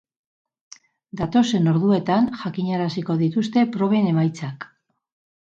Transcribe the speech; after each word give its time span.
Datozen 1.19 1.69
orduetan 1.73 2.31
jakinaraziko 2.41 3.19
dituzte 3.21 3.67
proben 3.77 4.11
emaitzak. 4.15 4.69